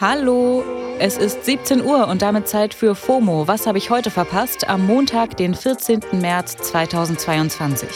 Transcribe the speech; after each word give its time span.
Hallo, 0.00 0.64
es 0.98 1.18
ist 1.18 1.44
17 1.44 1.84
Uhr 1.84 2.08
und 2.08 2.22
damit 2.22 2.48
Zeit 2.48 2.72
für 2.72 2.94
FOMO. 2.94 3.46
Was 3.48 3.66
habe 3.66 3.76
ich 3.76 3.90
heute 3.90 4.10
verpasst? 4.10 4.66
Am 4.66 4.86
Montag, 4.86 5.36
den 5.36 5.54
14. 5.54 6.00
März 6.12 6.56
2022. 6.56 7.86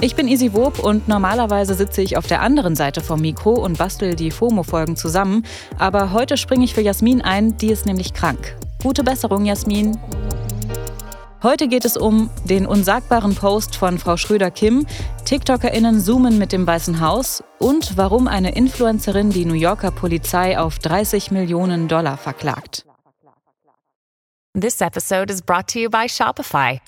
Ich 0.00 0.16
bin 0.16 0.26
Isi 0.26 0.52
Wob 0.54 0.80
und 0.80 1.06
normalerweise 1.06 1.74
sitze 1.74 2.02
ich 2.02 2.16
auf 2.16 2.26
der 2.26 2.42
anderen 2.42 2.74
Seite 2.74 3.00
vom 3.00 3.20
Mikro 3.20 3.52
und 3.52 3.78
bastel 3.78 4.16
die 4.16 4.32
FOMO-Folgen 4.32 4.96
zusammen. 4.96 5.46
Aber 5.78 6.10
heute 6.10 6.36
springe 6.36 6.64
ich 6.64 6.74
für 6.74 6.80
Jasmin 6.82 7.22
ein, 7.22 7.56
die 7.56 7.68
ist 7.68 7.86
nämlich 7.86 8.12
krank. 8.12 8.56
Gute 8.82 9.04
Besserung, 9.04 9.44
Jasmin. 9.44 9.96
Heute 11.40 11.68
geht 11.68 11.84
es 11.84 11.96
um 11.96 12.30
den 12.44 12.66
unsagbaren 12.66 13.36
Post 13.36 13.76
von 13.76 13.98
Frau 13.98 14.16
Schröder-Kim, 14.16 14.86
TikTokerInnen 15.24 16.00
zoomen 16.00 16.36
mit 16.36 16.50
dem 16.50 16.66
Weißen 16.66 17.00
Haus 17.00 17.44
und 17.60 17.96
warum 17.96 18.26
eine 18.26 18.56
Influencerin 18.56 19.30
die 19.30 19.44
New 19.44 19.54
Yorker 19.54 19.92
Polizei 19.92 20.58
auf 20.58 20.80
30 20.80 21.30
Millionen 21.30 21.86
Dollar 21.86 22.16
verklagt. 22.16 22.84
This 24.60 24.80
episode 24.80 25.32
is 25.32 25.40
brought 25.40 25.68
to 25.68 25.78
you 25.78 25.88
by 25.88 26.08
Shopify. 26.08 26.80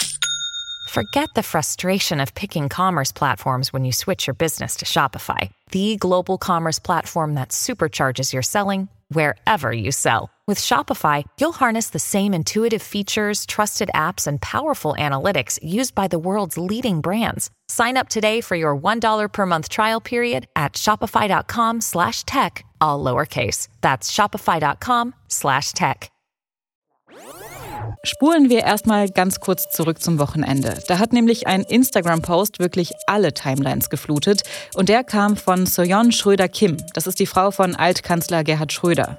Forget 0.88 1.28
the 1.36 1.44
frustration 1.44 2.19
of 2.19 2.34
picking 2.34 2.69
commerce 2.69 3.12
platforms 3.12 3.72
when 3.72 3.84
you 3.84 3.92
switch 3.92 4.27
your 4.27 4.34
business 4.34 4.74
to 4.78 4.84
Shopify, 4.84 5.50
the 5.70 5.96
global 5.96 6.36
commerce 6.36 6.80
platform 6.80 7.36
that 7.36 7.50
supercharges 7.50 8.32
your 8.32 8.42
selling 8.42 8.88
wherever 9.12 9.72
you 9.72 9.92
sell. 9.92 10.28
With 10.50 10.59
Shopify, 10.59 11.22
you'll 11.38 11.52
harness 11.52 11.90
the 11.90 12.00
same 12.00 12.34
intuitive 12.34 12.82
features, 12.82 13.46
trusted 13.46 13.88
apps, 13.95 14.27
and 14.27 14.41
powerful 14.42 14.96
analytics 14.98 15.60
used 15.62 15.95
by 15.95 16.08
the 16.08 16.18
world's 16.18 16.58
leading 16.58 17.00
brands. 17.00 17.50
Sign 17.68 17.96
up 17.96 18.08
today 18.08 18.41
for 18.41 18.56
your 18.56 18.77
$1 18.77 19.32
per 19.32 19.46
month 19.46 19.68
trial 19.68 20.00
period 20.00 20.48
at 20.56 20.72
shopify.com 20.72 21.80
slash 21.80 22.24
tech, 22.24 22.64
all 22.80 22.98
lowercase. 23.05 23.68
That's 23.80 24.10
shopify.com 24.10 25.14
slash 25.28 25.70
tech. 25.70 26.10
Spulen 28.05 28.50
wir 28.50 28.64
erstmal 28.64 29.08
ganz 29.08 29.38
kurz 29.38 29.70
zurück 29.70 30.03
zum 30.03 30.19
Wochenende. 30.19 30.82
Da 30.88 30.98
hat 30.98 31.12
nämlich 31.12 31.47
ein 31.47 31.62
Instagram-Post 31.62 32.58
wirklich 32.58 32.91
alle 33.06 33.34
Timelines 33.34 33.88
geflutet 33.88 34.42
und 34.75 34.88
der 34.88 35.05
kam 35.05 35.36
von 35.36 35.66
Soyeon 35.66 36.10
Schröder-Kim. 36.10 36.78
Das 36.94 37.06
ist 37.06 37.20
die 37.20 37.27
Frau 37.27 37.53
von 37.53 37.77
Altkanzler 37.77 38.42
Gerhard 38.42 38.72
Schröder. 38.72 39.19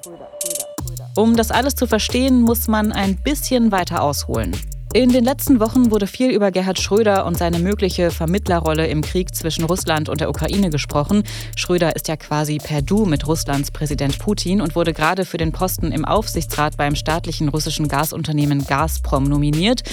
Um 1.16 1.36
das 1.36 1.52
alles 1.52 1.76
zu 1.76 1.88
verstehen, 1.88 2.42
muss 2.42 2.68
man 2.68 2.92
ein 2.92 3.18
bisschen 3.18 3.72
weiter 3.72 4.02
ausholen. 4.02 4.56
In 4.94 5.10
den 5.10 5.24
letzten 5.24 5.62
Wochen 5.62 5.90
wurde 5.90 6.06
viel 6.06 6.32
über 6.32 6.52
Gerhard 6.52 6.78
Schröder 6.78 7.26
und 7.26 7.38
seine 7.38 7.60
mögliche 7.60 8.12
Vermittlerrolle 8.12 8.88
im 8.88 9.02
Krieg 9.02 9.34
zwischen 9.34 9.64
Russland 9.64 10.10
und 10.10 10.20
der 10.20 10.30
Ukraine 10.30 10.70
gesprochen. 10.70 11.24
Schröder 11.56 11.96
ist 11.96 12.10
ja 12.10 12.18
quasi 12.18 12.58
per 12.58 12.82
Du 12.82 13.06
mit 13.06 13.26
Russlands 13.26 13.72
Präsident 13.72 14.20
Putin 14.20 14.60
und 14.60 14.76
wurde 14.76 14.92
gerade 14.92 15.24
für 15.24 15.38
den 15.38 15.54
Posten 15.54 15.94
im 15.94 16.04
Aufsichtsrat 16.04 16.76
beim 16.76 16.96
staatlichen 16.96 17.48
russischen 17.48 17.88
Gasunternehmen 17.88 18.66
Gazprom 18.66 19.24
nominiert. 19.24 19.84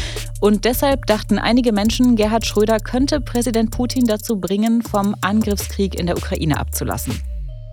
Und 0.41 0.65
deshalb 0.65 1.07
dachten 1.07 1.39
einige 1.39 1.73
Menschen, 1.73 2.17
Gerhard 2.17 2.45
Schröder 2.45 2.81
könnte 2.81 3.21
Präsident 3.21 3.71
Putin 3.71 4.05
dazu 4.07 4.41
bringen, 4.41 4.83
vom 4.83 5.15
Angriffskrieg 5.21 5.95
in 5.95 6.07
der 6.07 6.17
Ukraine 6.17 6.59
abzulassen. 6.59 7.23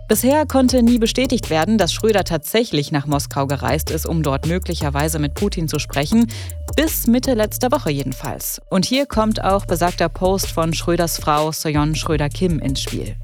Bisher 0.08 0.45
konnte 0.45 0.84
nie 0.84 1.00
bestätigt 1.00 1.50
werden, 1.50 1.80
dass 1.80 1.92
Schröder 1.92 2.23
tatsächlich 2.23 2.92
nach 2.92 3.08
Moskau 3.08 3.48
gereist 3.48 3.89
ist, 3.89 4.06
um 4.06 4.22
dort 4.22 4.45
möglicherweise 4.45 5.17
mit 5.17 5.34
Putin 5.34 5.67
zu 5.67 5.80
sprechen. 5.80 6.28
Bis 6.75 7.08
Mitte 7.08 7.34
letzter 7.34 7.72
Woche 7.72 7.89
jedenfalls. 7.89 8.62
Und 8.70 8.86
hier 8.86 9.08
kommt 9.08 9.44
auch 9.44 9.66
besagter 9.66 10.08
Post 10.09 10.52
von 10.52 10.75
Schröders 10.75 11.17
Frau 11.17 11.52
Soyon 11.52 11.95
Schröder-Kim 11.95 12.59
ins 12.59 12.81
Spiel. 12.81 13.16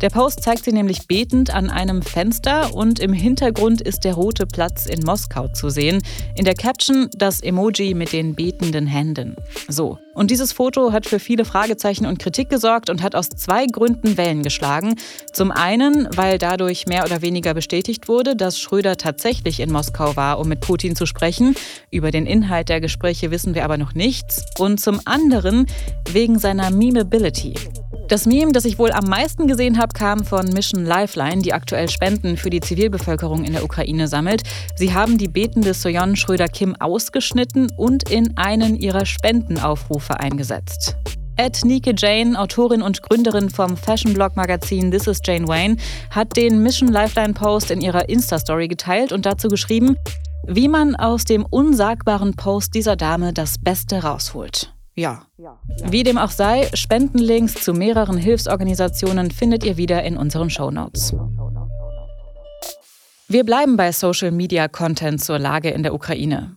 Der 0.00 0.10
Post 0.10 0.42
zeigt 0.42 0.64
sie 0.64 0.72
nämlich 0.72 1.06
betend 1.06 1.54
an 1.54 1.70
einem 1.70 2.02
Fenster 2.02 2.74
und 2.74 2.98
im 2.98 3.12
Hintergrund 3.12 3.80
ist 3.80 4.04
der 4.04 4.14
Rote 4.14 4.44
Platz 4.44 4.86
in 4.86 5.00
Moskau 5.04 5.48
zu 5.48 5.70
sehen. 5.70 6.02
In 6.34 6.44
der 6.44 6.54
Caption 6.54 7.08
das 7.16 7.40
Emoji 7.40 7.94
mit 7.94 8.12
den 8.12 8.34
betenden 8.34 8.86
Händen. 8.86 9.36
So. 9.68 9.98
Und 10.14 10.30
dieses 10.30 10.52
Foto 10.52 10.92
hat 10.92 11.06
für 11.06 11.18
viele 11.18 11.44
Fragezeichen 11.44 12.06
und 12.06 12.18
Kritik 12.18 12.48
gesorgt 12.48 12.88
und 12.88 13.02
hat 13.02 13.14
aus 13.14 13.28
zwei 13.30 13.66
Gründen 13.66 14.16
Wellen 14.16 14.42
geschlagen. 14.42 14.94
Zum 15.32 15.50
einen, 15.50 16.08
weil 16.14 16.38
dadurch 16.38 16.86
mehr 16.86 17.04
oder 17.04 17.20
weniger 17.20 17.52
bestätigt 17.52 18.06
wurde, 18.06 18.36
dass 18.36 18.60
Schröder 18.60 18.96
tatsächlich 18.96 19.58
in 19.58 19.72
Moskau 19.72 20.14
war, 20.16 20.38
um 20.38 20.48
mit 20.48 20.60
Putin 20.60 20.94
zu 20.94 21.06
sprechen. 21.06 21.56
Über 21.90 22.10
den 22.10 22.26
Inhalt 22.26 22.68
der 22.68 22.80
Gespräche 22.80 23.30
wissen 23.30 23.54
wir 23.54 23.64
aber 23.64 23.76
noch 23.76 23.94
nichts. 23.94 24.44
Und 24.58 24.80
zum 24.80 25.00
anderen 25.04 25.66
wegen 26.12 26.38
seiner 26.38 26.70
Memeability. 26.70 27.54
Das 28.08 28.26
Meme, 28.26 28.52
das 28.52 28.66
ich 28.66 28.78
wohl 28.78 28.92
am 28.92 29.06
meisten 29.06 29.48
gesehen 29.48 29.78
habe, 29.78 29.93
kam 29.94 30.24
von 30.24 30.50
Mission 30.50 30.84
Lifeline, 30.84 31.40
die 31.40 31.54
aktuell 31.54 31.88
Spenden 31.88 32.36
für 32.36 32.50
die 32.50 32.60
Zivilbevölkerung 32.60 33.44
in 33.44 33.52
der 33.52 33.64
Ukraine 33.64 34.08
sammelt. 34.08 34.42
Sie 34.76 34.92
haben 34.92 35.16
die 35.16 35.28
betende 35.28 35.72
Soyon 35.72 36.16
Schröder-Kim 36.16 36.76
ausgeschnitten 36.76 37.70
und 37.76 38.10
in 38.10 38.36
einen 38.36 38.76
ihrer 38.76 39.06
Spendenaufrufe 39.06 40.20
eingesetzt. 40.20 40.96
Ed 41.36 41.64
Nike 41.64 41.94
Jane, 41.96 42.38
Autorin 42.38 42.82
und 42.82 43.02
Gründerin 43.02 43.50
vom 43.50 43.76
Fashion-Blog-Magazin 43.76 44.90
This 44.90 45.06
is 45.06 45.20
Jane 45.24 45.48
Wayne, 45.48 45.76
hat 46.10 46.36
den 46.36 46.62
Mission 46.62 46.92
Lifeline-Post 46.92 47.70
in 47.70 47.80
ihrer 47.80 48.08
Insta-Story 48.08 48.68
geteilt 48.68 49.12
und 49.12 49.26
dazu 49.26 49.48
geschrieben, 49.48 49.96
wie 50.46 50.68
man 50.68 50.94
aus 50.94 51.24
dem 51.24 51.44
unsagbaren 51.44 52.34
Post 52.34 52.74
dieser 52.74 52.96
Dame 52.96 53.32
das 53.32 53.56
Beste 53.58 54.02
rausholt. 54.02 54.73
Ja. 54.94 55.26
Wie 55.84 56.04
dem 56.04 56.18
auch 56.18 56.30
sei, 56.30 56.68
Spendenlinks 56.72 57.54
zu 57.54 57.72
mehreren 57.72 58.16
Hilfsorganisationen 58.16 59.30
findet 59.30 59.64
ihr 59.64 59.76
wieder 59.76 60.02
in 60.04 60.16
unseren 60.16 60.50
Shownotes. 60.50 61.14
Wir 63.26 63.44
bleiben 63.44 63.76
bei 63.76 63.90
Social 63.90 64.30
Media 64.30 64.68
Content 64.68 65.24
zur 65.24 65.38
Lage 65.38 65.70
in 65.70 65.82
der 65.82 65.94
Ukraine. 65.94 66.56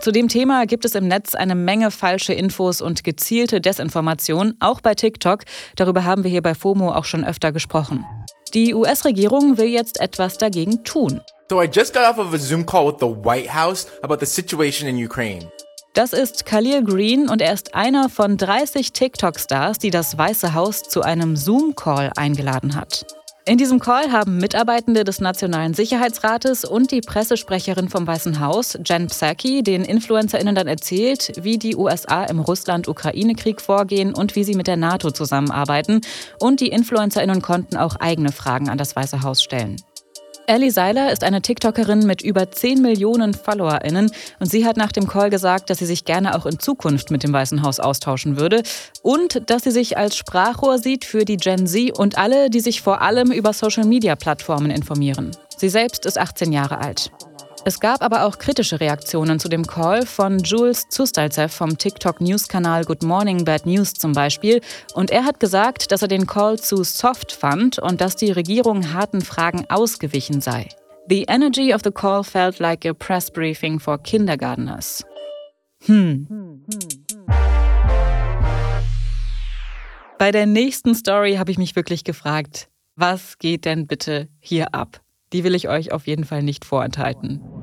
Zu 0.00 0.12
dem 0.12 0.28
Thema 0.28 0.64
gibt 0.64 0.84
es 0.84 0.94
im 0.94 1.08
Netz 1.08 1.34
eine 1.34 1.56
Menge 1.56 1.90
falsche 1.90 2.32
Infos 2.32 2.80
und 2.80 3.02
gezielte 3.02 3.60
Desinformation, 3.60 4.54
auch 4.60 4.80
bei 4.80 4.94
TikTok. 4.94 5.42
Darüber 5.74 6.04
haben 6.04 6.22
wir 6.22 6.30
hier 6.30 6.42
bei 6.42 6.54
FOMO 6.54 6.92
auch 6.92 7.04
schon 7.04 7.24
öfter 7.24 7.50
gesprochen. 7.50 8.06
Die 8.54 8.74
US-Regierung 8.74 9.58
will 9.58 9.66
jetzt 9.66 10.00
etwas 10.00 10.38
dagegen 10.38 10.84
tun. 10.84 11.20
So 11.50 11.60
I 11.60 11.66
just 11.66 11.92
got 11.92 12.04
off 12.04 12.18
of 12.18 12.32
a 12.32 12.38
Zoom 12.38 12.64
call 12.64 12.86
with 12.86 13.00
the 13.00 13.06
White 13.06 13.52
House 13.52 13.88
about 14.02 14.18
the 14.20 14.26
situation 14.26 14.88
in 14.88 15.04
Ukraine. 15.04 15.50
Das 15.98 16.12
ist 16.12 16.46
Khalil 16.46 16.84
Green 16.84 17.28
und 17.28 17.42
er 17.42 17.52
ist 17.52 17.74
einer 17.74 18.08
von 18.08 18.36
30 18.36 18.92
TikTok-Stars, 18.92 19.78
die 19.78 19.90
das 19.90 20.16
Weiße 20.16 20.54
Haus 20.54 20.84
zu 20.84 21.02
einem 21.02 21.34
Zoom-Call 21.34 22.12
eingeladen 22.14 22.76
hat. 22.76 23.04
In 23.46 23.58
diesem 23.58 23.80
Call 23.80 24.12
haben 24.12 24.36
Mitarbeitende 24.36 25.02
des 25.02 25.20
Nationalen 25.20 25.74
Sicherheitsrates 25.74 26.64
und 26.64 26.92
die 26.92 27.00
Pressesprecherin 27.00 27.88
vom 27.88 28.06
Weißen 28.06 28.38
Haus, 28.38 28.78
Jen 28.84 29.08
Psaki, 29.08 29.64
den 29.64 29.84
InfluencerInnen 29.84 30.54
dann 30.54 30.68
erzählt, 30.68 31.32
wie 31.42 31.58
die 31.58 31.74
USA 31.74 32.22
im 32.22 32.38
Russland-Ukraine-Krieg 32.38 33.60
vorgehen 33.60 34.14
und 34.14 34.36
wie 34.36 34.44
sie 34.44 34.54
mit 34.54 34.68
der 34.68 34.76
NATO 34.76 35.10
zusammenarbeiten. 35.10 36.02
Und 36.38 36.60
die 36.60 36.68
InfluencerInnen 36.68 37.42
konnten 37.42 37.76
auch 37.76 37.96
eigene 37.96 38.30
Fragen 38.30 38.68
an 38.68 38.78
das 38.78 38.94
Weiße 38.94 39.22
Haus 39.22 39.42
stellen. 39.42 39.74
Ellie 40.48 40.70
Seiler 40.70 41.12
ist 41.12 41.24
eine 41.24 41.42
TikTokerin 41.42 42.06
mit 42.06 42.22
über 42.22 42.50
10 42.50 42.80
Millionen 42.80 43.34
FollowerInnen 43.34 44.10
und 44.40 44.50
sie 44.50 44.64
hat 44.64 44.78
nach 44.78 44.92
dem 44.92 45.06
Call 45.06 45.28
gesagt, 45.28 45.68
dass 45.68 45.76
sie 45.76 45.84
sich 45.84 46.06
gerne 46.06 46.34
auch 46.34 46.46
in 46.46 46.58
Zukunft 46.58 47.10
mit 47.10 47.22
dem 47.22 47.34
Weißen 47.34 47.62
Haus 47.62 47.80
austauschen 47.80 48.40
würde 48.40 48.62
und 49.02 49.42
dass 49.50 49.64
sie 49.64 49.70
sich 49.70 49.98
als 49.98 50.16
Sprachrohr 50.16 50.78
sieht 50.78 51.04
für 51.04 51.26
die 51.26 51.36
Gen 51.36 51.66
Z 51.66 51.98
und 51.98 52.16
alle, 52.16 52.48
die 52.48 52.60
sich 52.60 52.80
vor 52.80 53.02
allem 53.02 53.30
über 53.30 53.52
Social-Media-Plattformen 53.52 54.70
informieren. 54.70 55.32
Sie 55.54 55.68
selbst 55.68 56.06
ist 56.06 56.16
18 56.16 56.50
Jahre 56.50 56.78
alt. 56.78 57.10
Es 57.68 57.80
gab 57.80 58.00
aber 58.00 58.24
auch 58.24 58.38
kritische 58.38 58.80
Reaktionen 58.80 59.38
zu 59.38 59.50
dem 59.50 59.66
Call 59.66 60.06
von 60.06 60.38
Jules 60.38 60.88
Zustalzev 60.88 61.52
vom 61.52 61.76
TikTok-News-Kanal 61.76 62.86
Good 62.86 63.02
Morning 63.02 63.44
Bad 63.44 63.66
News 63.66 63.92
zum 63.92 64.14
Beispiel. 64.14 64.62
Und 64.94 65.10
er 65.10 65.26
hat 65.26 65.38
gesagt, 65.38 65.92
dass 65.92 66.00
er 66.00 66.08
den 66.08 66.26
Call 66.26 66.58
zu 66.58 66.82
soft 66.82 67.30
fand 67.30 67.78
und 67.78 68.00
dass 68.00 68.16
die 68.16 68.30
Regierung 68.30 68.94
harten 68.94 69.20
Fragen 69.20 69.66
ausgewichen 69.68 70.40
sei. 70.40 70.70
The 71.10 71.24
energy 71.28 71.74
of 71.74 71.82
the 71.84 71.90
call 71.90 72.24
felt 72.24 72.58
like 72.58 72.86
a 72.86 72.94
press 72.94 73.30
briefing 73.30 73.78
for 73.78 74.02
kindergarteners. 74.02 75.04
Hm. 75.84 76.64
Bei 80.16 80.32
der 80.32 80.46
nächsten 80.46 80.94
Story 80.94 81.34
habe 81.34 81.50
ich 81.50 81.58
mich 81.58 81.76
wirklich 81.76 82.04
gefragt, 82.04 82.70
was 82.96 83.36
geht 83.38 83.66
denn 83.66 83.86
bitte 83.86 84.28
hier 84.40 84.72
ab? 84.72 85.02
Die 85.34 85.44
will 85.44 85.54
ich 85.54 85.68
euch 85.68 85.92
auf 85.92 86.06
jeden 86.06 86.24
Fall 86.24 86.42
nicht 86.42 86.64
vorenthalten. 86.64 87.57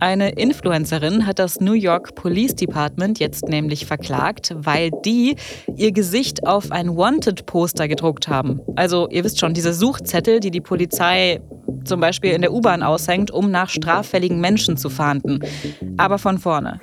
Eine 0.00 0.30
Influencerin 0.30 1.26
hat 1.26 1.40
das 1.40 1.60
New 1.60 1.72
York 1.72 2.14
Police 2.14 2.54
Department 2.54 3.18
jetzt 3.18 3.48
nämlich 3.48 3.84
verklagt, 3.84 4.54
weil 4.56 4.90
die 5.04 5.34
ihr 5.76 5.90
Gesicht 5.90 6.46
auf 6.46 6.70
ein 6.70 6.96
Wanted-Poster 6.96 7.88
gedruckt 7.88 8.28
haben. 8.28 8.60
Also 8.76 9.08
ihr 9.08 9.24
wisst 9.24 9.40
schon, 9.40 9.54
diese 9.54 9.74
Suchzettel, 9.74 10.38
die 10.38 10.52
die 10.52 10.60
Polizei 10.60 11.40
zum 11.84 12.00
Beispiel 12.00 12.30
in 12.30 12.42
der 12.42 12.52
U-Bahn 12.52 12.84
aushängt, 12.84 13.32
um 13.32 13.50
nach 13.50 13.70
straffälligen 13.70 14.40
Menschen 14.40 14.76
zu 14.76 14.88
fahnden. 14.88 15.40
Aber 15.96 16.18
von 16.18 16.38
vorne. 16.38 16.80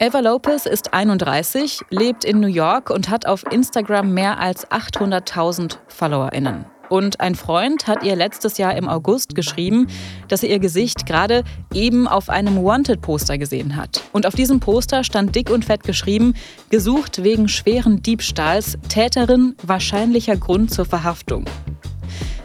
Eva 0.00 0.18
Lopez 0.18 0.66
ist 0.66 0.92
31, 0.92 1.82
lebt 1.90 2.24
in 2.24 2.40
New 2.40 2.48
York 2.48 2.90
und 2.90 3.10
hat 3.10 3.26
auf 3.26 3.44
Instagram 3.52 4.12
mehr 4.12 4.40
als 4.40 4.66
800.000 4.68 5.76
FollowerInnen. 5.86 6.64
Und 6.92 7.22
ein 7.22 7.34
Freund 7.34 7.86
hat 7.86 8.02
ihr 8.04 8.14
letztes 8.16 8.58
Jahr 8.58 8.76
im 8.76 8.86
August 8.86 9.34
geschrieben, 9.34 9.86
dass 10.28 10.42
er 10.42 10.50
ihr 10.50 10.58
Gesicht 10.58 11.06
gerade 11.06 11.42
eben 11.72 12.06
auf 12.06 12.28
einem 12.28 12.62
Wanted-Poster 12.62 13.38
gesehen 13.38 13.76
hat. 13.76 14.02
Und 14.12 14.26
auf 14.26 14.34
diesem 14.34 14.60
Poster 14.60 15.02
stand 15.02 15.34
dick 15.34 15.48
und 15.48 15.64
fett 15.64 15.84
geschrieben, 15.84 16.34
gesucht 16.68 17.24
wegen 17.24 17.48
schweren 17.48 18.02
Diebstahls, 18.02 18.76
Täterin 18.90 19.56
wahrscheinlicher 19.62 20.36
Grund 20.36 20.70
zur 20.70 20.84
Verhaftung. 20.84 21.46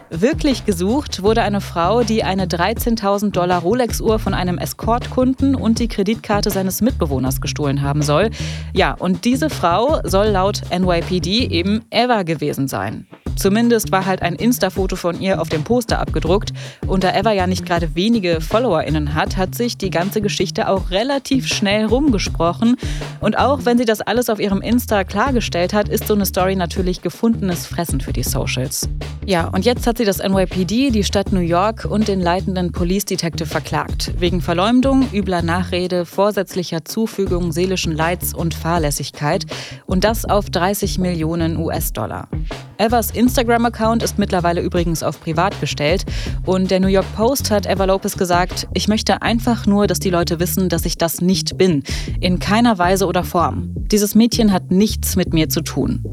Wirklich 0.10 0.64
gesucht 0.64 1.24
wurde 1.24 1.42
eine 1.42 1.60
Frau, 1.60 2.04
die 2.04 2.24
eine 2.24 2.46
13.000 2.46 3.32
Dollar 3.32 3.64
Rolex-Uhr 3.64 4.18
von 4.18 4.34
einem 4.34 4.60
Escort-Kunden 4.60 5.56
und 5.56 5.80
die 5.80 5.90
Kreditkarte 5.90 6.52
seines 6.52 6.80
Mitbewohners 6.80 7.42
gestohlen 7.42 7.82
haben 7.82 8.02
soll. 8.02 8.30
Ja, 8.74 8.94
und 8.94 9.26
diese 9.26 9.50
Frau 9.50 10.00
soll 10.06 10.28
laut 10.28 10.62
NYPD 10.72 11.48
eben 11.48 11.84
Eva 11.92 12.24
gewesen 12.24 12.70
sein. 12.70 13.08
Zumindest 13.38 13.92
war 13.92 14.06
halt 14.06 14.22
ein 14.22 14.36
Insta-Foto 14.36 14.96
von 14.96 15.22
ihr 15.22 15.40
auf 15.40 15.50
dem 15.50 15.64
Poster 15.64 16.00
abgedruckt. 16.00 16.52
Und 16.88 17.04
da 17.04 17.14
Eva 17.14 17.32
ja 17.32 17.48
nicht 17.48 17.66
gerade 17.66 17.96
wenige 17.96 18.42
FollowerInnen 18.42 19.14
hat, 19.14 19.38
hat 19.38 19.56
sich 19.56 19.78
die 19.78 19.92
ganze 19.92 20.22
Geschichte 20.22 20.68
auch 20.68 20.90
relativ 20.90 21.48
schnell 21.48 21.86
rumgesprochen. 21.86 22.78
Und 23.20 23.38
auch 23.38 23.66
wenn 23.66 23.78
sie 23.78 23.86
das 23.86 24.02
alles 24.02 24.30
auf 24.30 24.40
ihrem 24.40 24.62
Insta 24.62 25.04
klargestellt 25.04 25.74
hat, 25.74 25.88
ist 25.88 26.08
so 26.08 26.16
eine 26.16 26.26
Story 26.26 26.56
natürlich 26.56 27.02
gefundenes 27.02 27.66
Fressen 27.68 28.02
für 28.02 28.14
die 28.14 28.24
Socials. 28.24 28.90
Ja, 29.26 29.48
und 29.50 29.66
jetzt 29.66 29.86
hat 29.86 29.98
sie 29.98 30.06
das 30.06 30.20
NYPD, 30.20 30.90
die 30.90 31.04
Stadt 31.04 31.32
New 31.32 31.42
York 31.42 31.86
und 31.86 32.08
den 32.08 32.22
leitenden 32.22 32.72
Police 32.72 33.06
Detective 33.06 33.48
verklagt. 33.48 34.14
Wegen 34.18 34.42
Verleumdung, 34.42 35.08
übler 35.14 35.42
Nachrede, 35.42 36.06
vorsätzlicher 36.06 36.86
Zufügung 36.86 37.52
seelischen 37.52 37.94
Leids 37.94 38.34
und 38.34 38.54
Fahrlässigkeit. 38.54 39.46
Und 39.86 40.04
das 40.04 40.26
auf 40.26 40.50
30 40.50 40.98
Millionen 40.98 41.58
US-Dollar. 41.58 42.30
Evers 42.78 43.12
Instagram-Account 43.12 44.04
ist 44.04 44.18
mittlerweile 44.18 44.62
übrigens 44.62 45.04
auf 45.04 45.20
privat 45.20 45.60
gestellt 45.60 46.06
und 46.46 46.72
der 46.72 46.80
New 46.80 46.88
York 46.88 47.06
Post 47.16 47.52
hat 47.52 47.66
Eva 47.66 47.86
Lopez 47.86 48.18
gesagt, 48.18 48.68
ich 48.74 48.88
möchte 48.88 49.22
einfach 49.22 49.66
nur, 49.66 49.88
dass 49.88 50.00
die 50.00 50.10
Leute 50.10 50.40
wissen, 50.40 50.70
dass 50.70 50.86
ich 50.86 50.98
das 50.98 51.22
nicht 51.22 51.58
bin. 51.58 51.84
In 52.20 52.40
keiner 52.40 52.78
Weise 52.78 53.08
oder 53.08 53.24
Form. 53.24 53.74
Dieses 53.76 54.16
Mädchen 54.16 54.52
hat 54.52 54.72
nichts 54.72 55.16
mit 55.16 55.34
mir 55.34 55.50
zu 55.50 55.62
tun. 55.62 56.04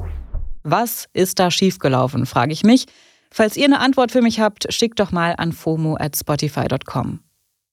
Was 0.62 1.06
ist 1.12 1.38
da 1.38 1.50
schiefgelaufen, 1.50 2.26
frage 2.26 2.52
ich 2.52 2.64
mich. 2.64 2.86
Falls 3.30 3.56
ihr 3.56 3.64
eine 3.64 3.80
Antwort 3.80 4.12
für 4.12 4.22
mich 4.22 4.40
habt, 4.40 4.72
schickt 4.72 5.00
doch 5.00 5.12
mal 5.12 5.34
an 5.36 5.52
fomo 5.52 5.96
at 5.98 6.16
spotify.com. 6.16 7.20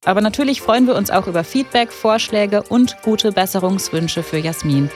Aber 0.03 0.21
natürlich 0.21 0.61
freuen 0.61 0.87
wir 0.87 0.95
uns 0.95 1.11
auch 1.11 1.27
über 1.27 1.43
Feedback, 1.43 1.91
Vorschläge 1.91 2.63
und 2.63 2.97
gute 3.03 3.31
Besserungswünsche 3.31 4.23
für 4.23 4.39
Jasmin. 4.39 4.89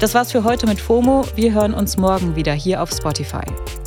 Das 0.00 0.14
war's 0.14 0.32
für 0.32 0.44
heute 0.44 0.66
mit 0.66 0.80
FOMO. 0.80 1.26
Wir 1.34 1.52
hören 1.52 1.74
uns 1.74 1.98
morgen 1.98 2.34
wieder 2.34 2.54
hier 2.54 2.82
auf 2.82 2.90
Spotify. 2.90 3.44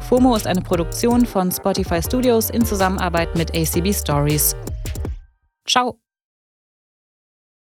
FOMO 0.08 0.36
ist 0.36 0.46
eine 0.46 0.62
Produktion 0.62 1.26
von 1.26 1.52
Spotify 1.52 2.04
Studios 2.04 2.52
in 2.52 2.64
Zusammenarbeit 2.64 3.36
mit 3.36 3.50
ACB 3.58 3.92
Stories. 3.92 4.56
Ciao! 5.68 6.03